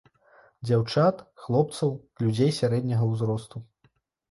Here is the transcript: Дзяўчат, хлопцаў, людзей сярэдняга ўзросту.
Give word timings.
Дзяўчат, 0.69 1.21
хлопцаў, 1.43 1.93
людзей 2.25 2.51
сярэдняга 2.63 3.13
ўзросту. 3.13 3.57